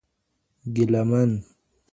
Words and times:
ګیلامن 0.75 1.31